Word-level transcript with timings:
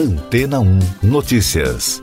Antena 0.00 0.60
1 0.60 0.78
Notícias. 1.02 2.02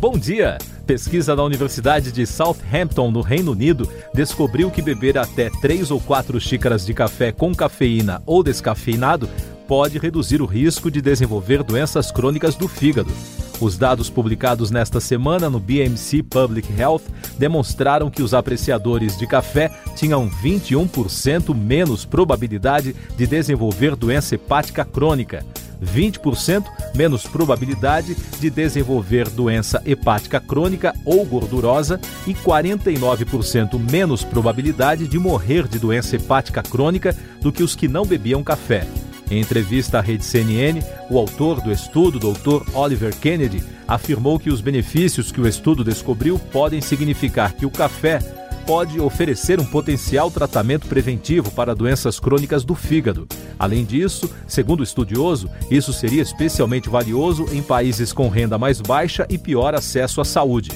Bom 0.00 0.16
dia! 0.16 0.56
Pesquisa 0.86 1.36
da 1.36 1.44
Universidade 1.44 2.10
de 2.10 2.26
Southampton, 2.26 3.10
no 3.10 3.20
Reino 3.20 3.52
Unido, 3.52 3.86
descobriu 4.14 4.70
que 4.70 4.80
beber 4.80 5.18
até 5.18 5.50
3 5.60 5.90
ou 5.90 6.00
4 6.00 6.40
xícaras 6.40 6.86
de 6.86 6.94
café 6.94 7.32
com 7.32 7.54
cafeína 7.54 8.22
ou 8.24 8.42
descafeinado 8.42 9.28
pode 9.68 9.98
reduzir 9.98 10.40
o 10.40 10.46
risco 10.46 10.90
de 10.90 11.02
desenvolver 11.02 11.62
doenças 11.62 12.10
crônicas 12.10 12.54
do 12.54 12.66
fígado. 12.66 13.12
Os 13.60 13.76
dados 13.76 14.08
publicados 14.08 14.70
nesta 14.70 15.00
semana 15.00 15.50
no 15.50 15.60
BMC 15.60 16.22
Public 16.22 16.72
Health 16.72 17.02
demonstraram 17.38 18.10
que 18.10 18.22
os 18.22 18.32
apreciadores 18.32 19.18
de 19.18 19.26
café 19.26 19.70
tinham 19.94 20.30
21% 20.30 21.54
menos 21.54 22.06
probabilidade 22.06 22.96
de 23.16 23.26
desenvolver 23.26 23.94
doença 23.94 24.34
hepática 24.34 24.82
crônica. 24.82 25.44
20% 25.82 26.64
menos 26.94 27.26
probabilidade 27.26 28.14
de 28.38 28.50
desenvolver 28.50 29.28
doença 29.28 29.82
hepática 29.84 30.40
crônica 30.40 30.94
ou 31.04 31.24
gordurosa 31.24 32.00
e 32.26 32.34
49% 32.34 33.78
menos 33.90 34.22
probabilidade 34.22 35.06
de 35.06 35.18
morrer 35.18 35.66
de 35.66 35.78
doença 35.78 36.16
hepática 36.16 36.62
crônica 36.62 37.16
do 37.40 37.52
que 37.52 37.62
os 37.62 37.74
que 37.74 37.88
não 37.88 38.04
bebiam 38.04 38.42
café. 38.42 38.86
Em 39.30 39.40
entrevista 39.40 39.98
à 39.98 40.00
rede 40.00 40.24
CNN, 40.24 40.82
o 41.08 41.16
autor 41.16 41.60
do 41.60 41.70
estudo, 41.70 42.18
Dr. 42.18 42.68
Oliver 42.74 43.16
Kennedy, 43.16 43.62
afirmou 43.86 44.40
que 44.40 44.50
os 44.50 44.60
benefícios 44.60 45.30
que 45.30 45.40
o 45.40 45.46
estudo 45.46 45.84
descobriu 45.84 46.36
podem 46.38 46.80
significar 46.80 47.52
que 47.52 47.64
o 47.64 47.70
café 47.70 48.18
pode 48.66 49.00
oferecer 49.00 49.60
um 49.60 49.64
potencial 49.64 50.30
tratamento 50.30 50.86
preventivo 50.88 51.50
para 51.52 51.74
doenças 51.74 52.18
crônicas 52.18 52.64
do 52.64 52.74
fígado. 52.74 53.26
Além 53.58 53.84
disso, 53.84 54.28
segundo 54.46 54.80
o 54.80 54.84
estudioso, 54.84 55.48
isso 55.70 55.92
seria 55.92 56.22
especialmente 56.22 56.88
valioso 56.88 57.46
em 57.52 57.62
países 57.62 58.12
com 58.12 58.28
renda 58.28 58.58
mais 58.58 58.80
baixa 58.80 59.26
e 59.28 59.38
pior 59.38 59.74
acesso 59.74 60.20
à 60.20 60.24
saúde. 60.24 60.70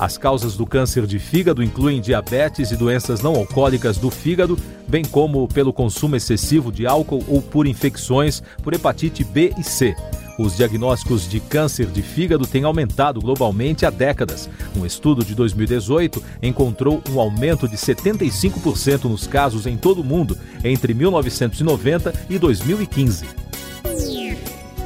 As 0.00 0.16
causas 0.16 0.56
do 0.56 0.64
câncer 0.64 1.06
de 1.06 1.18
fígado 1.18 1.62
incluem 1.62 2.00
diabetes 2.00 2.70
e 2.70 2.76
doenças 2.76 3.20
não 3.20 3.34
alcoólicas 3.34 3.98
do 3.98 4.10
fígado, 4.10 4.58
bem 4.88 5.04
como 5.04 5.46
pelo 5.46 5.74
consumo 5.74 6.16
excessivo 6.16 6.72
de 6.72 6.86
álcool 6.86 7.22
ou 7.28 7.42
por 7.42 7.66
infecções 7.66 8.42
por 8.62 8.72
hepatite 8.72 9.22
B 9.22 9.52
e 9.58 9.62
C. 9.62 9.94
Os 10.38 10.56
diagnósticos 10.56 11.28
de 11.28 11.38
câncer 11.38 11.84
de 11.84 12.00
fígado 12.00 12.46
têm 12.46 12.64
aumentado 12.64 13.20
globalmente 13.20 13.84
há 13.84 13.90
décadas. 13.90 14.48
Um 14.74 14.86
estudo 14.86 15.22
de 15.22 15.34
2018 15.34 16.22
encontrou 16.42 17.02
um 17.10 17.20
aumento 17.20 17.68
de 17.68 17.76
75% 17.76 19.04
nos 19.04 19.26
casos 19.26 19.66
em 19.66 19.76
todo 19.76 20.00
o 20.00 20.04
mundo 20.04 20.34
entre 20.64 20.94
1990 20.94 22.14
e 22.30 22.38
2015. 22.38 23.26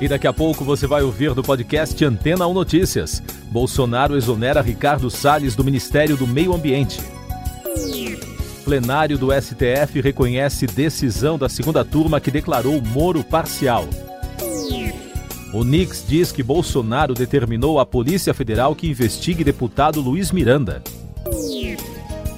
E 0.00 0.08
daqui 0.08 0.26
a 0.26 0.32
pouco 0.32 0.64
você 0.64 0.88
vai 0.88 1.04
ouvir 1.04 1.36
no 1.36 1.42
podcast 1.44 2.04
Antena 2.04 2.48
1 2.48 2.52
Notícias. 2.52 3.22
Bolsonaro 3.54 4.16
exonera 4.16 4.60
Ricardo 4.60 5.08
Salles 5.08 5.54
do 5.54 5.62
Ministério 5.62 6.16
do 6.16 6.26
Meio 6.26 6.52
Ambiente. 6.52 7.00
Plenário 8.64 9.16
do 9.16 9.28
STF 9.30 10.00
reconhece 10.00 10.66
decisão 10.66 11.38
da 11.38 11.48
segunda 11.48 11.84
turma 11.84 12.18
que 12.20 12.32
declarou 12.32 12.82
Moro 12.82 13.22
parcial. 13.22 13.84
O 15.52 15.62
Nix 15.62 16.04
diz 16.04 16.32
que 16.32 16.42
Bolsonaro 16.42 17.14
determinou 17.14 17.78
à 17.78 17.86
Polícia 17.86 18.34
Federal 18.34 18.74
que 18.74 18.88
investigue 18.88 19.44
deputado 19.44 20.00
Luiz 20.00 20.32
Miranda. 20.32 20.82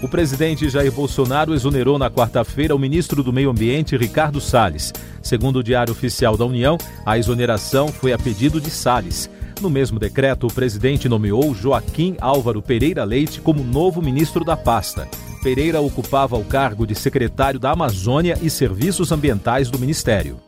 O 0.02 0.08
presidente 0.08 0.68
Jair 0.68 0.92
Bolsonaro 0.92 1.54
exonerou 1.54 1.98
na 1.98 2.10
quarta-feira 2.10 2.76
o 2.76 2.78
ministro 2.78 3.22
do 3.22 3.32
Meio 3.32 3.48
Ambiente, 3.48 3.96
Ricardo 3.96 4.38
Salles. 4.38 4.92
Segundo 5.22 5.60
o 5.60 5.62
Diário 5.62 5.92
Oficial 5.92 6.36
da 6.36 6.44
União, 6.44 6.76
a 7.06 7.16
exoneração 7.16 7.88
foi 7.88 8.12
a 8.12 8.18
pedido 8.18 8.60
de 8.60 8.68
Salles. 8.68 9.30
No 9.60 9.70
mesmo 9.70 9.98
decreto, 9.98 10.46
o 10.46 10.52
presidente 10.52 11.08
nomeou 11.08 11.54
Joaquim 11.54 12.16
Álvaro 12.20 12.60
Pereira 12.60 13.04
Leite 13.04 13.40
como 13.40 13.64
novo 13.64 14.02
ministro 14.02 14.44
da 14.44 14.56
pasta. 14.56 15.08
Pereira 15.42 15.80
ocupava 15.80 16.36
o 16.36 16.44
cargo 16.44 16.86
de 16.86 16.94
secretário 16.94 17.58
da 17.58 17.70
Amazônia 17.70 18.38
e 18.42 18.50
Serviços 18.50 19.12
Ambientais 19.12 19.70
do 19.70 19.78
Ministério. 19.78 20.45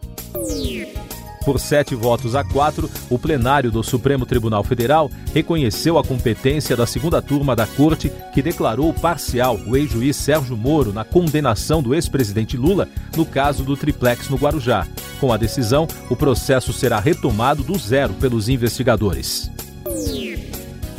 Por 1.49 1.59
sete 1.59 1.95
votos 1.95 2.35
a 2.35 2.45
quatro, 2.45 2.91
o 3.09 3.19
plenário 3.19 3.71
do 3.71 3.83
Supremo 3.83 4.27
Tribunal 4.27 4.63
Federal 4.63 5.11
reconheceu 5.33 5.97
a 5.97 6.05
competência 6.05 6.77
da 6.77 6.87
segunda 6.87 7.23
turma 7.23 7.57
da 7.57 7.67
Corte, 7.67 8.13
que 8.35 8.43
declarou 8.43 8.93
parcial 8.93 9.59
o 9.67 9.75
ex-juiz 9.75 10.15
Sérgio 10.15 10.55
Moro 10.59 10.93
na 10.93 11.07
condenação 11.07 11.83
do 11.83 11.95
ex-presidente 11.95 12.55
Lula 12.55 12.87
no 13.17 13.25
caso 13.25 13.65
do 13.65 13.79
triplex 13.79 14.29
no 14.29 14.37
Guarujá. 14.37 14.87
Com 15.19 15.33
a 15.33 15.39
decisão, 15.39 15.89
o 16.11 16.15
processo 16.15 16.71
será 16.71 17.01
retomado 17.01 17.63
do 17.63 17.79
zero 17.79 18.13
pelos 18.13 18.51
investigadores. 18.51 19.51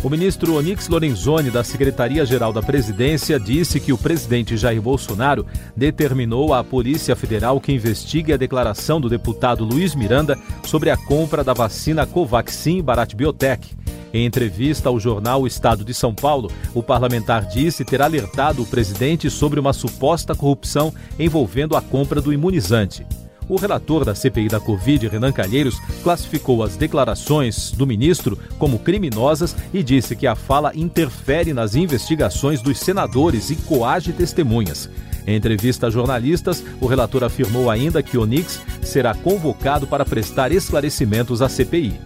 O 0.01 0.09
ministro 0.09 0.55
Onyx 0.55 0.87
Lorenzoni, 0.87 1.51
da 1.51 1.61
Secretaria-Geral 1.61 2.53
da 2.53 2.61
Presidência, 2.61 3.37
disse 3.37 3.81
que 3.81 3.91
o 3.91 3.97
presidente 3.97 4.55
Jair 4.55 4.81
Bolsonaro 4.81 5.45
determinou 5.75 6.53
à 6.53 6.63
Polícia 6.63 7.17
Federal 7.17 7.59
que 7.59 7.73
investigue 7.73 8.31
a 8.31 8.37
declaração 8.37 9.01
do 9.01 9.09
deputado 9.09 9.65
Luiz 9.65 9.93
Miranda 9.93 10.39
sobre 10.63 10.89
a 10.89 10.95
compra 10.95 11.43
da 11.43 11.53
vacina 11.53 12.05
Covaxin 12.05 12.81
Barat 12.81 13.13
Biotech. 13.13 13.75
Em 14.13 14.25
entrevista 14.25 14.87
ao 14.87 14.97
jornal 14.97 15.41
O 15.41 15.47
Estado 15.47 15.83
de 15.83 15.93
São 15.93 16.15
Paulo, 16.15 16.49
o 16.73 16.81
parlamentar 16.81 17.45
disse 17.45 17.83
ter 17.83 18.01
alertado 18.01 18.63
o 18.63 18.65
presidente 18.65 19.29
sobre 19.29 19.59
uma 19.59 19.73
suposta 19.73 20.33
corrupção 20.33 20.93
envolvendo 21.19 21.75
a 21.75 21.81
compra 21.81 22.21
do 22.21 22.31
imunizante. 22.31 23.05
O 23.49 23.57
relator 23.57 24.05
da 24.05 24.13
CPI 24.13 24.47
da 24.47 24.59
Covid, 24.59 25.07
Renan 25.07 25.31
Calheiros, 25.31 25.79
classificou 26.03 26.61
as 26.61 26.77
declarações 26.77 27.71
do 27.71 27.87
ministro 27.87 28.37
como 28.59 28.77
criminosas 28.77 29.55
e 29.73 29.81
disse 29.81 30.15
que 30.15 30.27
a 30.27 30.35
fala 30.35 30.71
interfere 30.75 31.51
nas 31.51 31.73
investigações 31.73 32.61
dos 32.61 32.77
senadores 32.79 33.49
e 33.49 33.55
coage 33.55 34.13
testemunhas. 34.13 34.87
Em 35.25 35.35
entrevista 35.35 35.87
a 35.87 35.89
jornalistas, 35.89 36.63
o 36.79 36.85
relator 36.85 37.23
afirmou 37.23 37.71
ainda 37.71 38.03
que 38.03 38.17
Onix 38.17 38.61
será 38.83 39.15
convocado 39.15 39.87
para 39.87 40.05
prestar 40.05 40.51
esclarecimentos 40.51 41.41
à 41.41 41.49
CPI. 41.49 41.99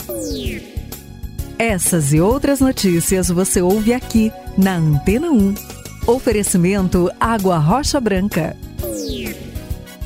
Essas 1.60 2.14
e 2.14 2.22
outras 2.22 2.62
notícias 2.62 3.28
você 3.28 3.62
ouve 3.62 3.94
aqui 3.94 4.32
na 4.58 4.76
Antena 4.76 5.30
1. 5.30 5.54
Oferecimento 6.08 7.10
Água 7.20 7.58
Rocha 7.58 8.00
Branca. 8.00 8.56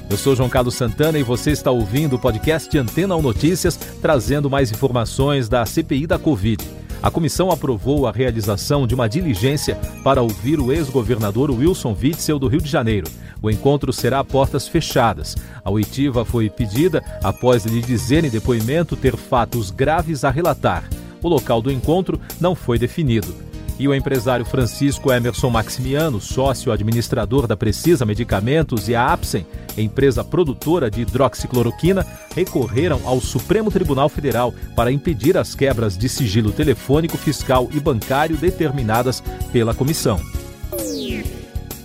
Eu 0.09 0.15
sou 0.15 0.33
João 0.33 0.47
Carlos 0.47 0.75
Santana 0.75 1.19
e 1.19 1.23
você 1.23 1.51
está 1.51 1.69
ouvindo 1.69 2.15
o 2.15 2.19
podcast 2.19 2.75
Antena 2.77 3.13
1 3.17 3.21
Notícias, 3.21 3.75
trazendo 4.01 4.49
mais 4.49 4.71
informações 4.71 5.49
da 5.49 5.65
CPI 5.65 6.07
da 6.07 6.17
Covid. 6.17 6.63
A 7.03 7.11
comissão 7.11 7.51
aprovou 7.51 8.07
a 8.07 8.11
realização 8.11 8.87
de 8.87 8.95
uma 8.95 9.09
diligência 9.09 9.75
para 10.05 10.21
ouvir 10.21 10.61
o 10.61 10.71
ex-governador 10.71 11.51
Wilson 11.51 11.95
Witzel 12.01 12.39
do 12.39 12.47
Rio 12.47 12.61
de 12.61 12.69
Janeiro. 12.69 13.11
O 13.41 13.51
encontro 13.51 13.91
será 13.91 14.19
a 14.19 14.23
portas 14.23 14.65
fechadas. 14.65 15.35
A 15.63 15.69
oitiva 15.69 16.23
foi 16.23 16.49
pedida 16.49 17.03
após 17.21 17.65
lhe 17.65 17.81
dizer 17.81 18.23
em 18.23 18.29
depoimento 18.29 18.95
ter 18.95 19.17
fatos 19.17 19.71
graves 19.71 20.23
a 20.23 20.31
relatar. 20.31 20.89
O 21.21 21.27
local 21.27 21.61
do 21.61 21.71
encontro 21.71 22.19
não 22.39 22.55
foi 22.55 22.79
definido 22.79 23.46
e 23.79 23.87
o 23.87 23.93
empresário 23.93 24.45
Francisco 24.45 25.11
Emerson 25.11 25.49
Maximiano, 25.49 26.19
sócio 26.19 26.71
administrador 26.71 27.47
da 27.47 27.55
Precisa 27.55 28.05
Medicamentos 28.05 28.89
e 28.89 28.95
a 28.95 29.11
Apsen, 29.11 29.45
empresa 29.77 30.23
produtora 30.23 30.89
de 30.89 31.01
hidroxicloroquina, 31.01 32.05
recorreram 32.35 33.01
ao 33.05 33.21
Supremo 33.21 33.69
Tribunal 33.69 34.09
Federal 34.09 34.53
para 34.75 34.91
impedir 34.91 35.37
as 35.37 35.53
quebras 35.53 35.97
de 35.97 36.09
sigilo 36.09 36.51
telefônico, 36.51 37.17
fiscal 37.17 37.69
e 37.71 37.79
bancário 37.79 38.37
determinadas 38.37 39.21
pela 39.51 39.73
comissão. 39.73 40.19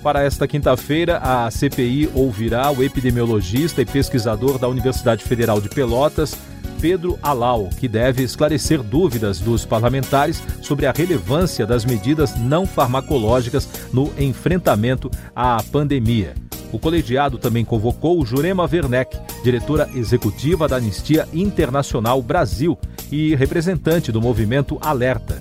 Para 0.02 0.24
esta 0.24 0.48
quinta-feira, 0.48 1.18
a 1.18 1.48
CPI 1.48 2.10
ouvirá 2.12 2.72
o 2.72 2.82
epidemiologista 2.82 3.80
e 3.80 3.86
pesquisador 3.86 4.58
da 4.58 4.66
Universidade 4.66 5.22
Federal 5.22 5.60
de 5.60 5.68
Pelotas, 5.68 6.36
Pedro 6.82 7.16
Alau, 7.22 7.70
que 7.78 7.86
deve 7.86 8.24
esclarecer 8.24 8.82
dúvidas 8.82 9.38
dos 9.38 9.64
parlamentares 9.64 10.42
sobre 10.60 10.84
a 10.84 10.90
relevância 10.90 11.64
das 11.64 11.84
medidas 11.84 12.36
não 12.36 12.66
farmacológicas 12.66 13.68
no 13.92 14.12
enfrentamento 14.18 15.08
à 15.34 15.62
pandemia. 15.70 16.34
O 16.72 16.80
colegiado 16.80 17.38
também 17.38 17.64
convocou 17.64 18.26
Jurema 18.26 18.68
Werneck, 18.70 19.16
diretora 19.44 19.88
executiva 19.94 20.66
da 20.66 20.76
Anistia 20.76 21.28
Internacional 21.32 22.20
Brasil 22.20 22.76
e 23.12 23.32
representante 23.36 24.10
do 24.10 24.20
movimento 24.20 24.76
Alerta. 24.80 25.40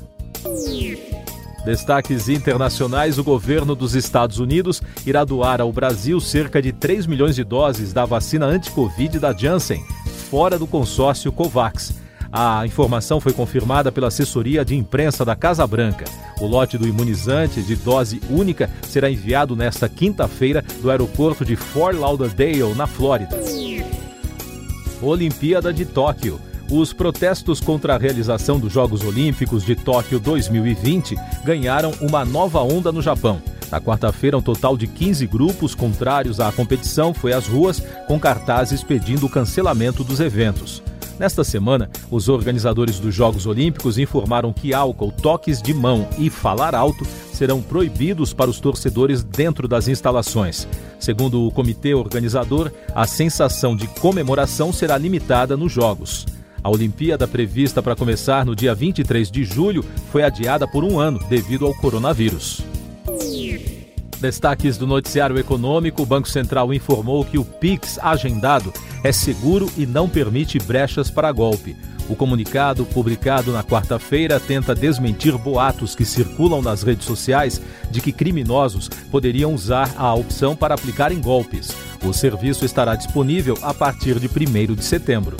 Destaques 1.65 2.29
internacionais: 2.29 3.17
o 3.17 3.23
governo 3.23 3.73
dos 3.75 3.95
Estados 3.95 4.37
Unidos 4.37 4.79
irá 5.07 5.23
doar 5.23 5.59
ao 5.59 5.71
Brasil 5.73 6.19
cerca 6.19 6.61
de 6.61 6.71
3 6.71 7.07
milhões 7.07 7.35
de 7.35 7.43
doses 7.43 7.93
da 7.93 8.05
vacina 8.05 8.45
anti-Covid 8.45 9.17
da 9.17 9.33
Janssen 9.35 9.83
fora 10.31 10.57
do 10.57 10.65
consórcio 10.65 11.29
COVAX. 11.29 11.93
A 12.31 12.65
informação 12.65 13.19
foi 13.19 13.33
confirmada 13.33 13.91
pela 13.91 14.07
assessoria 14.07 14.63
de 14.63 14.77
imprensa 14.77 15.25
da 15.25 15.35
Casa 15.35 15.67
Branca. 15.67 16.05
O 16.39 16.47
lote 16.47 16.77
do 16.77 16.87
imunizante 16.87 17.61
de 17.61 17.75
dose 17.75 18.21
única 18.29 18.69
será 18.87 19.11
enviado 19.11 19.57
nesta 19.57 19.89
quinta-feira 19.89 20.63
do 20.81 20.89
aeroporto 20.89 21.43
de 21.43 21.57
Fort 21.57 21.97
Lauderdale, 21.97 22.73
na 22.73 22.87
Flórida. 22.87 23.37
Olimpíada 25.01 25.73
de 25.73 25.83
Tóquio. 25.83 26.39
Os 26.71 26.93
protestos 26.93 27.59
contra 27.59 27.95
a 27.95 27.97
realização 27.97 28.57
dos 28.57 28.71
Jogos 28.71 29.03
Olímpicos 29.03 29.65
de 29.65 29.75
Tóquio 29.75 30.17
2020 30.17 31.13
ganharam 31.43 31.91
uma 31.99 32.23
nova 32.23 32.61
onda 32.61 32.89
no 32.89 33.01
Japão. 33.01 33.41
Na 33.71 33.79
quarta-feira, 33.79 34.37
um 34.37 34.41
total 34.41 34.75
de 34.75 34.85
15 34.85 35.25
grupos 35.27 35.73
contrários 35.73 36.41
à 36.41 36.51
competição 36.51 37.13
foi 37.13 37.31
às 37.31 37.47
ruas 37.47 37.81
com 38.05 38.19
cartazes 38.19 38.83
pedindo 38.83 39.25
o 39.25 39.29
cancelamento 39.29 40.03
dos 40.03 40.19
eventos. 40.19 40.83
Nesta 41.17 41.43
semana, 41.43 41.89
os 42.09 42.27
organizadores 42.27 42.99
dos 42.99 43.13
Jogos 43.13 43.45
Olímpicos 43.45 43.97
informaram 43.97 44.51
que 44.51 44.73
álcool, 44.73 45.11
toques 45.11 45.61
de 45.61 45.73
mão 45.73 46.07
e 46.17 46.29
falar 46.29 46.73
alto 46.73 47.05
serão 47.31 47.61
proibidos 47.61 48.33
para 48.33 48.49
os 48.49 48.59
torcedores 48.59 49.23
dentro 49.23 49.67
das 49.67 49.87
instalações. 49.87 50.67
Segundo 50.99 51.45
o 51.45 51.51
comitê 51.51 51.93
organizador, 51.93 52.71
a 52.93 53.05
sensação 53.05 53.75
de 53.75 53.87
comemoração 53.87 54.73
será 54.73 54.97
limitada 54.97 55.55
nos 55.55 55.71
Jogos. 55.71 56.25
A 56.63 56.69
Olimpíada, 56.69 57.27
prevista 57.27 57.81
para 57.81 57.95
começar 57.95 58.45
no 58.45 58.55
dia 58.55 58.75
23 58.75 59.31
de 59.31 59.43
julho, 59.43 59.85
foi 60.11 60.23
adiada 60.23 60.67
por 60.67 60.83
um 60.83 60.99
ano 60.99 61.19
devido 61.29 61.65
ao 61.65 61.73
coronavírus. 61.75 62.63
Destaques 64.21 64.77
do 64.77 64.85
noticiário 64.85 65.39
econômico: 65.39 66.03
o 66.03 66.05
Banco 66.05 66.29
Central 66.29 66.71
informou 66.71 67.25
que 67.25 67.39
o 67.39 67.43
PIX 67.43 67.97
agendado 67.99 68.71
é 69.03 69.11
seguro 69.11 69.67
e 69.75 69.87
não 69.87 70.07
permite 70.07 70.59
brechas 70.59 71.09
para 71.09 71.31
golpe. 71.31 71.75
O 72.07 72.15
comunicado, 72.15 72.85
publicado 72.85 73.51
na 73.51 73.63
quarta-feira, 73.63 74.39
tenta 74.39 74.75
desmentir 74.75 75.35
boatos 75.37 75.95
que 75.95 76.05
circulam 76.05 76.61
nas 76.61 76.83
redes 76.83 77.05
sociais 77.05 77.59
de 77.89 77.99
que 77.99 78.11
criminosos 78.11 78.89
poderiam 79.09 79.55
usar 79.55 79.91
a 79.97 80.13
opção 80.13 80.55
para 80.55 80.75
aplicarem 80.75 81.19
golpes. 81.19 81.69
O 82.03 82.13
serviço 82.13 82.63
estará 82.63 82.95
disponível 82.95 83.57
a 83.61 83.73
partir 83.73 84.19
de 84.19 84.27
1 84.27 84.75
de 84.75 84.83
setembro. 84.83 85.37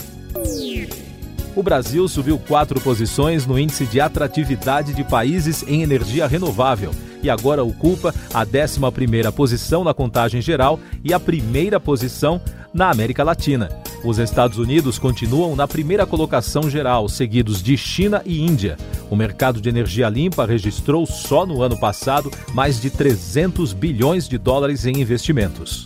O 1.55 1.61
Brasil 1.61 2.07
subiu 2.07 2.39
quatro 2.39 2.79
posições 2.79 3.45
no 3.45 3.59
índice 3.59 3.85
de 3.85 3.99
atratividade 3.99 4.93
de 4.93 5.03
países 5.03 5.63
em 5.67 5.83
energia 5.83 6.25
renovável 6.25 6.91
e 7.23 7.29
agora 7.29 7.63
ocupa 7.63 8.13
a 8.33 8.45
11ª 8.45 9.31
posição 9.31 9.83
na 9.83 9.93
contagem 9.93 10.41
geral 10.41 10.79
e 11.03 11.13
a 11.13 11.19
primeira 11.19 11.79
posição 11.79 12.41
na 12.73 12.89
América 12.89 13.23
Latina. 13.23 13.69
Os 14.03 14.17
Estados 14.17 14.57
Unidos 14.57 14.97
continuam 14.97 15.55
na 15.55 15.67
primeira 15.67 16.07
colocação 16.07 16.69
geral, 16.69 17.07
seguidos 17.07 17.61
de 17.61 17.77
China 17.77 18.21
e 18.25 18.41
Índia. 18.41 18.77
O 19.11 19.15
mercado 19.15 19.61
de 19.61 19.69
energia 19.69 20.09
limpa 20.09 20.45
registrou 20.45 21.05
só 21.05 21.45
no 21.45 21.61
ano 21.61 21.77
passado 21.77 22.31
mais 22.53 22.81
de 22.81 22.89
300 22.89 23.73
bilhões 23.73 24.27
de 24.27 24.37
dólares 24.39 24.85
em 24.85 24.99
investimentos. 24.99 25.85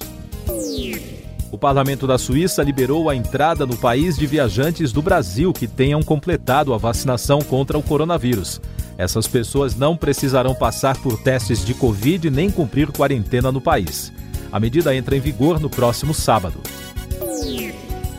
O 1.52 1.58
parlamento 1.58 2.06
da 2.06 2.18
Suíça 2.18 2.64
liberou 2.64 3.10
a 3.10 3.16
entrada 3.16 3.66
no 3.66 3.78
país 3.78 4.18
de 4.18 4.26
viajantes 4.26 4.92
do 4.92 5.02
Brasil 5.02 5.54
que 5.54 5.68
tenham 5.68 6.02
completado 6.02 6.74
a 6.74 6.78
vacinação 6.78 7.40
contra 7.40 7.78
o 7.78 7.84
coronavírus. 7.84 8.60
Essas 8.98 9.28
pessoas 9.28 9.76
não 9.76 9.98
precisarão 9.98 10.56
passar 10.56 10.98
por 10.98 11.22
testes 11.22 11.66
de 11.66 11.74
Covid 11.74 12.30
nem 12.30 12.50
cumprir 12.50 12.92
quarentena 12.92 13.52
no 13.52 13.60
país. 13.60 14.12
A 14.52 14.60
medida 14.60 14.96
entra 14.96 15.18
em 15.18 15.20
vigor 15.20 15.60
no 15.60 15.70
próximo 15.70 16.14
sábado. 16.14 16.62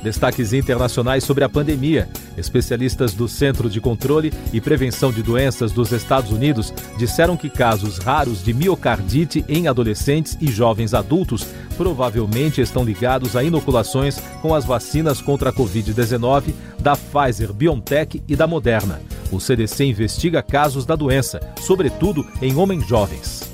Destaques 0.02 0.52
internacionais 0.52 1.24
sobre 1.24 1.42
a 1.42 1.48
pandemia. 1.48 2.08
Especialistas 2.36 3.12
do 3.12 3.26
Centro 3.26 3.68
de 3.68 3.80
Controle 3.80 4.32
e 4.52 4.60
Prevenção 4.60 5.10
de 5.10 5.20
Doenças 5.20 5.72
dos 5.72 5.90
Estados 5.90 6.30
Unidos 6.30 6.72
disseram 6.96 7.36
que 7.36 7.50
casos 7.50 7.98
raros 7.98 8.44
de 8.44 8.54
miocardite 8.54 9.44
em 9.48 9.66
adolescentes 9.66 10.36
e 10.40 10.46
jovens 10.46 10.94
adultos 10.94 11.44
provavelmente 11.76 12.60
estão 12.60 12.84
ligados 12.84 13.34
a 13.34 13.42
inoculações 13.42 14.20
com 14.40 14.54
as 14.54 14.64
vacinas 14.64 15.20
contra 15.20 15.50
a 15.50 15.52
Covid-19 15.52 16.54
da 16.78 16.94
Pfizer, 16.94 17.52
BioNTech 17.52 18.22
e 18.28 18.36
da 18.36 18.46
Moderna. 18.46 19.00
O 19.30 19.40
CDC 19.40 19.84
investiga 19.84 20.42
casos 20.42 20.86
da 20.86 20.94
doença, 20.94 21.40
sobretudo 21.60 22.26
em 22.40 22.54
homens 22.56 22.86
jovens. 22.86 23.50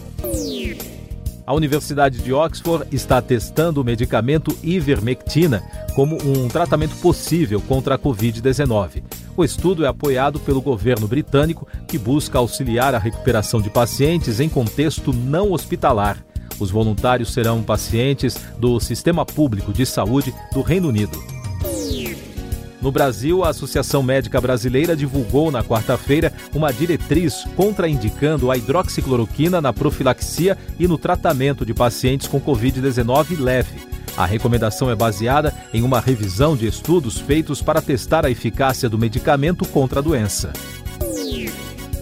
A 1.45 1.55
Universidade 1.55 2.19
de 2.19 2.33
Oxford 2.33 2.87
está 2.93 3.21
testando 3.21 3.81
o 3.81 3.85
medicamento 3.85 4.57
ivermectina 4.63 5.63
como 5.95 6.17
um 6.17 6.49
tratamento 6.49 6.95
possível 6.97 7.61
contra 7.61 7.97
a 7.97 7.99
Covid-19. 7.99 9.03
O 9.37 9.45
estudo 9.45 9.85
é 9.85 9.89
apoiado 9.89 10.39
pelo 10.39 10.61
governo 10.61 11.09
britânico, 11.09 11.67
que 11.89 11.99
busca 11.99 12.39
auxiliar 12.39 12.95
a 12.95 12.99
recuperação 12.99 13.61
de 13.61 13.71
pacientes 13.71 14.41
em 14.41 14.49
contexto 14.49 15.13
não 15.13 15.53
hospitalar. 15.53 16.25
Os 16.61 16.71
voluntários 16.71 17.33
serão 17.33 17.63
pacientes 17.63 18.37
do 18.59 18.79
Sistema 18.79 19.27
Público 19.27 19.73
de 19.73 19.85
Saúde 19.85 20.33
do 20.53 20.63
Reino 20.63 20.89
Unido. 20.89 21.32
No 22.83 22.91
Brasil, 22.91 23.45
a 23.45 23.51
Associação 23.51 24.03
Médica 24.03 24.41
Brasileira 24.41 24.97
divulgou 24.97 25.53
na 25.53 25.63
quarta-feira 25.63 26.33
uma 26.53 26.73
diretriz 26.73 27.45
contraindicando 27.55 28.51
a 28.51 28.57
hidroxicloroquina 28.57 29.61
na 29.61 29.73
profilaxia 29.73 30.59
e 30.81 30.89
no 30.89 30.99
tratamento 30.99 31.65
de 31.65 31.73
pacientes 31.73 32.27
com 32.27 32.41
Covid-19 32.41 33.39
leve. 33.39 33.81
A 34.17 34.27
recomendação 34.27 34.91
é 34.91 34.97
baseada 34.97 35.55
em 35.73 35.83
uma 35.83 36.01
revisão 36.01 36.57
de 36.57 36.67
estudos 36.67 37.21
feitos 37.21 37.63
para 37.63 37.81
testar 37.81 38.27
a 38.27 38.31
eficácia 38.31 38.89
do 38.89 38.99
medicamento 38.99 39.65
contra 39.69 40.01
a 40.01 40.03
doença. 40.03 40.53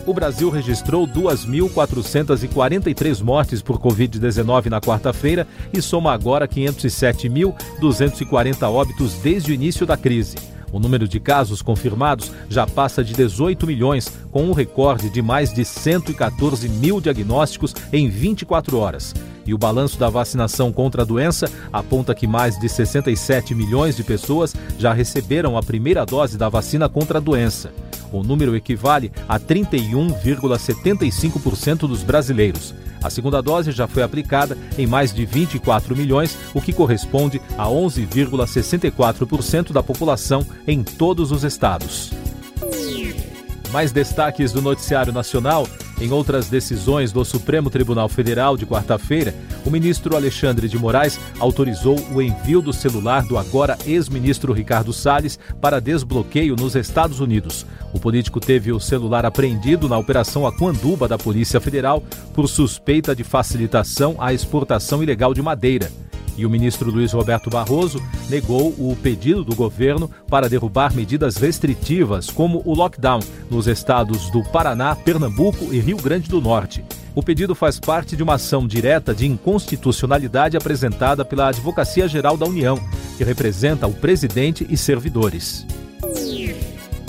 O 0.06 0.14
Brasil 0.14 0.48
registrou 0.48 1.06
2.443 1.06 3.22
mortes 3.22 3.60
por 3.60 3.78
Covid-19 3.78 4.70
na 4.70 4.80
quarta-feira 4.80 5.46
e 5.74 5.82
soma 5.82 6.14
agora 6.14 6.48
507.240 6.48 8.62
óbitos 8.62 9.12
desde 9.16 9.52
o 9.52 9.54
início 9.54 9.84
da 9.84 9.98
crise. 9.98 10.36
O 10.72 10.78
número 10.78 11.08
de 11.08 11.18
casos 11.18 11.62
confirmados 11.62 12.30
já 12.48 12.64
passa 12.66 13.02
de 13.02 13.12
18 13.14 13.66
milhões, 13.66 14.08
com 14.30 14.44
um 14.44 14.52
recorde 14.52 15.10
de 15.10 15.20
mais 15.20 15.52
de 15.52 15.64
114 15.64 16.68
mil 16.68 17.00
diagnósticos 17.00 17.74
em 17.92 18.08
24 18.08 18.78
horas. 18.78 19.12
E 19.46 19.54
o 19.54 19.58
balanço 19.58 19.98
da 19.98 20.08
vacinação 20.08 20.72
contra 20.72 21.02
a 21.02 21.04
doença 21.04 21.50
aponta 21.72 22.14
que 22.14 22.26
mais 22.26 22.58
de 22.58 22.68
67 22.68 23.54
milhões 23.54 23.96
de 23.96 24.04
pessoas 24.04 24.54
já 24.78 24.92
receberam 24.92 25.56
a 25.56 25.62
primeira 25.62 26.04
dose 26.06 26.38
da 26.38 26.48
vacina 26.48 26.88
contra 26.88 27.18
a 27.18 27.20
doença. 27.20 27.72
O 28.12 28.22
número 28.22 28.54
equivale 28.56 29.12
a 29.28 29.38
31,75% 29.38 31.88
dos 31.88 32.02
brasileiros. 32.02 32.74
A 33.02 33.10
segunda 33.10 33.40
dose 33.40 33.72
já 33.72 33.88
foi 33.88 34.02
aplicada 34.02 34.58
em 34.76 34.86
mais 34.86 35.10
de 35.12 35.24
24 35.24 35.96
milhões, 35.96 36.36
o 36.54 36.60
que 36.60 36.72
corresponde 36.72 37.40
a 37.56 37.66
11,64% 37.66 39.72
da 39.72 39.82
população 39.82 40.46
em 40.66 40.82
todos 40.82 41.32
os 41.32 41.44
estados. 41.44 42.10
Mais 43.72 43.90
destaques 43.92 44.52
do 44.52 44.60
Noticiário 44.60 45.12
Nacional. 45.12 45.66
Em 46.00 46.10
outras 46.12 46.48
decisões 46.48 47.12
do 47.12 47.22
Supremo 47.26 47.68
Tribunal 47.68 48.08
Federal 48.08 48.56
de 48.56 48.64
quarta-feira, 48.64 49.34
o 49.66 49.70
ministro 49.70 50.16
Alexandre 50.16 50.66
de 50.66 50.78
Moraes 50.78 51.20
autorizou 51.38 52.00
o 52.14 52.22
envio 52.22 52.62
do 52.62 52.72
celular 52.72 53.22
do 53.26 53.36
agora 53.36 53.76
ex-ministro 53.84 54.54
Ricardo 54.54 54.94
Salles 54.94 55.38
para 55.60 55.78
desbloqueio 55.78 56.56
nos 56.56 56.74
Estados 56.74 57.20
Unidos. 57.20 57.66
O 57.92 58.00
político 58.00 58.40
teve 58.40 58.72
o 58.72 58.80
celular 58.80 59.26
apreendido 59.26 59.90
na 59.90 59.98
Operação 59.98 60.46
Aquanduba 60.46 61.06
da 61.06 61.18
Polícia 61.18 61.60
Federal 61.60 62.02
por 62.32 62.48
suspeita 62.48 63.14
de 63.14 63.22
facilitação 63.22 64.16
à 64.18 64.32
exportação 64.32 65.02
ilegal 65.02 65.34
de 65.34 65.42
madeira 65.42 65.90
e 66.36 66.46
o 66.46 66.50
ministro 66.50 66.90
Luiz 66.90 67.12
Roberto 67.12 67.50
Barroso 67.50 68.02
negou 68.28 68.68
o 68.78 68.96
pedido 69.02 69.44
do 69.44 69.54
governo 69.54 70.10
para 70.28 70.48
derrubar 70.48 70.94
medidas 70.94 71.36
restritivas, 71.36 72.30
como 72.30 72.62
o 72.64 72.74
lockdown, 72.74 73.20
nos 73.50 73.66
estados 73.66 74.30
do 74.30 74.42
Paraná, 74.42 74.94
Pernambuco 74.94 75.72
e 75.72 75.78
Rio 75.78 75.96
Grande 75.96 76.28
do 76.28 76.40
Norte. 76.40 76.84
O 77.14 77.22
pedido 77.22 77.54
faz 77.54 77.78
parte 77.78 78.16
de 78.16 78.22
uma 78.22 78.34
ação 78.34 78.66
direta 78.66 79.14
de 79.14 79.26
inconstitucionalidade 79.26 80.56
apresentada 80.56 81.24
pela 81.24 81.48
Advocacia 81.48 82.06
Geral 82.06 82.36
da 82.36 82.46
União, 82.46 82.78
que 83.16 83.24
representa 83.24 83.86
o 83.86 83.92
presidente 83.92 84.66
e 84.70 84.76
servidores. 84.76 85.66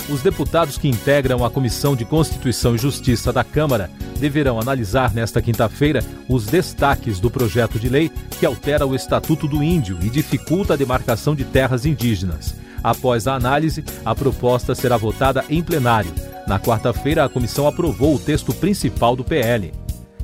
Os 0.08 0.20
deputados 0.20 0.76
que 0.76 0.88
integram 0.88 1.44
a 1.44 1.50
Comissão 1.50 1.94
de 1.94 2.04
Constituição 2.04 2.74
e 2.74 2.78
Justiça 2.78 3.32
da 3.32 3.44
Câmara 3.44 3.88
deverão 4.22 4.60
analisar 4.60 5.12
nesta 5.12 5.42
quinta-feira 5.42 6.00
os 6.28 6.46
destaques 6.46 7.18
do 7.18 7.28
projeto 7.28 7.76
de 7.76 7.88
lei 7.88 8.08
que 8.38 8.46
altera 8.46 8.86
o 8.86 8.94
Estatuto 8.94 9.48
do 9.48 9.64
Índio 9.64 9.98
e 10.00 10.08
dificulta 10.08 10.74
a 10.74 10.76
demarcação 10.76 11.34
de 11.34 11.44
terras 11.44 11.84
indígenas. 11.84 12.54
Após 12.84 13.26
a 13.26 13.34
análise, 13.34 13.84
a 14.04 14.14
proposta 14.14 14.76
será 14.76 14.96
votada 14.96 15.44
em 15.50 15.60
plenário. 15.60 16.12
Na 16.46 16.60
quarta-feira, 16.60 17.24
a 17.24 17.28
comissão 17.28 17.66
aprovou 17.66 18.14
o 18.14 18.18
texto 18.18 18.54
principal 18.54 19.16
do 19.16 19.24
PL. 19.24 19.72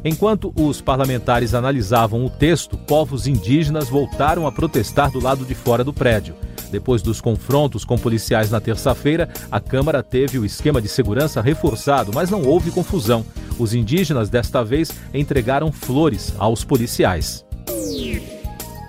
Enquanto 0.05 0.53
os 0.55 0.81
parlamentares 0.81 1.53
analisavam 1.53 2.25
o 2.25 2.31
texto, 2.31 2.79
povos 2.79 3.27
indígenas 3.27 3.89
voltaram 3.89 4.47
a 4.47 4.53
protestar 4.53 5.11
do 5.11 5.21
lado 5.21 5.45
de 5.45 5.57
fora 5.57 5.83
do 5.83 5.93
prédio. 5.93 6.37
Depois 6.71 7.03
dos 7.03 7.21
confrontos 7.21 7.85
com 7.85 7.99
policiais 7.99 8.51
na 8.51 8.61
terça-feira, 8.61 9.29
a 9.51 9.59
Câmara 9.59 10.05
teve 10.05 10.39
o 10.39 10.45
esquema 10.45 10.81
de 10.81 10.89
segurança 10.89 11.41
reforçado, 11.41 12.13
mas 12.15 12.31
não 12.31 12.43
houve 12.43 12.71
confusão. 12.71 13.25
Os 13.59 13.75
indígenas, 13.75 14.29
desta 14.29 14.63
vez, 14.63 14.91
entregaram 15.13 15.73
flores 15.73 16.35
aos 16.39 16.65
policiais. 16.65 17.45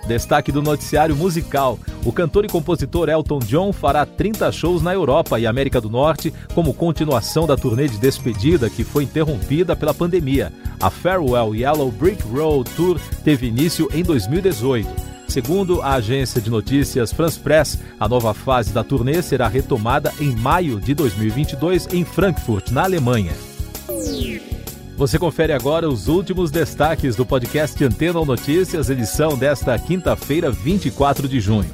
Destaque 0.06 0.50
do 0.50 0.60
noticiário 0.60 1.14
musical. 1.14 1.78
O 2.04 2.12
cantor 2.12 2.44
e 2.44 2.48
compositor 2.48 3.08
Elton 3.08 3.38
John 3.38 3.72
fará 3.72 4.04
30 4.04 4.50
shows 4.50 4.82
na 4.82 4.92
Europa 4.92 5.38
e 5.38 5.46
América 5.46 5.80
do 5.80 5.88
Norte 5.88 6.32
como 6.54 6.74
continuação 6.74 7.46
da 7.46 7.56
turnê 7.56 7.86
de 7.86 7.96
despedida 7.98 8.68
que 8.68 8.82
foi 8.82 9.04
interrompida 9.04 9.76
pela 9.76 9.94
pandemia. 9.94 10.52
A 10.80 10.90
Farewell 10.90 11.54
Yellow 11.54 11.92
Brick 11.92 12.22
Road 12.24 12.68
Tour 12.70 12.98
teve 13.22 13.46
início 13.46 13.88
em 13.92 14.02
2018. 14.02 14.88
Segundo 15.28 15.80
a 15.80 15.92
agência 15.92 16.40
de 16.40 16.50
notícias 16.50 17.12
France 17.12 17.38
Press, 17.38 17.78
a 18.00 18.08
nova 18.08 18.34
fase 18.34 18.72
da 18.72 18.82
turnê 18.82 19.22
será 19.22 19.46
retomada 19.46 20.12
em 20.18 20.34
maio 20.34 20.80
de 20.80 20.92
2022 20.92 21.86
em 21.92 22.04
Frankfurt, 22.04 22.72
na 22.72 22.82
Alemanha. 22.82 23.32
Você 25.00 25.18
confere 25.18 25.54
agora 25.54 25.88
os 25.88 26.08
últimos 26.08 26.50
destaques 26.50 27.16
do 27.16 27.24
podcast 27.24 27.82
Antena 27.82 28.22
Notícias, 28.22 28.90
edição 28.90 29.34
desta 29.34 29.78
quinta-feira, 29.78 30.50
24 30.50 31.26
de 31.26 31.40
junho. 31.40 31.70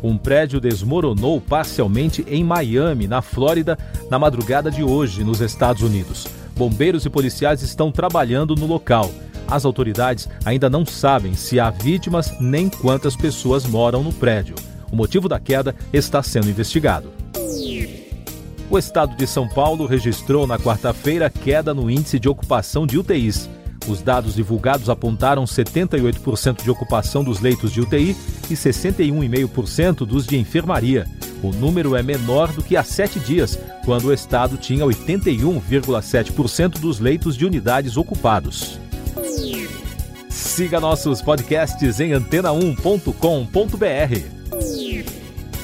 Um 0.00 0.16
prédio 0.16 0.60
desmoronou 0.60 1.40
parcialmente 1.40 2.24
em 2.28 2.44
Miami, 2.44 3.08
na 3.08 3.22
Flórida, 3.22 3.76
na 4.08 4.20
madrugada 4.20 4.70
de 4.70 4.84
hoje, 4.84 5.24
nos 5.24 5.40
Estados 5.40 5.82
Unidos. 5.82 6.28
Bombeiros 6.56 7.04
e 7.04 7.10
policiais 7.10 7.60
estão 7.60 7.90
trabalhando 7.90 8.54
no 8.54 8.66
local. 8.66 9.10
As 9.48 9.64
autoridades 9.64 10.28
ainda 10.44 10.70
não 10.70 10.86
sabem 10.86 11.34
se 11.34 11.58
há 11.58 11.70
vítimas 11.70 12.38
nem 12.38 12.68
quantas 12.68 13.16
pessoas 13.16 13.66
moram 13.66 14.04
no 14.04 14.12
prédio. 14.12 14.54
O 14.92 14.96
motivo 14.96 15.28
da 15.28 15.40
queda 15.40 15.74
está 15.92 16.22
sendo 16.22 16.48
investigado. 16.48 17.19
O 18.70 18.78
estado 18.78 19.16
de 19.16 19.26
São 19.26 19.48
Paulo 19.48 19.84
registrou 19.84 20.46
na 20.46 20.56
quarta-feira 20.56 21.28
queda 21.28 21.74
no 21.74 21.90
índice 21.90 22.20
de 22.20 22.28
ocupação 22.28 22.86
de 22.86 22.96
UTIs. 22.96 23.50
Os 23.88 24.00
dados 24.00 24.36
divulgados 24.36 24.88
apontaram 24.88 25.44
78% 25.44 26.62
de 26.62 26.70
ocupação 26.70 27.24
dos 27.24 27.40
leitos 27.40 27.72
de 27.72 27.80
UTI 27.80 28.16
e 28.48 28.54
61,5% 28.54 30.06
dos 30.06 30.24
de 30.24 30.38
enfermaria. 30.38 31.04
O 31.42 31.50
número 31.50 31.96
é 31.96 32.02
menor 32.02 32.52
do 32.52 32.62
que 32.62 32.76
há 32.76 32.84
sete 32.84 33.18
dias, 33.18 33.58
quando 33.84 34.04
o 34.04 34.12
estado 34.12 34.56
tinha 34.56 34.84
81,7% 34.84 36.78
dos 36.78 37.00
leitos 37.00 37.36
de 37.36 37.44
unidades 37.44 37.96
ocupados. 37.96 38.78
Siga 40.28 40.78
nossos 40.78 41.20
podcasts 41.20 41.98
em 41.98 42.12
antena1.com.br. 42.12 44.39